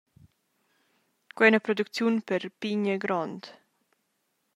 Quei 1.35 1.45
ei 1.47 1.51
ina 1.51 1.65
producziun 1.65 2.15
per 2.27 2.41
pign 2.59 2.83
e 2.93 2.95
grond. 3.03 3.41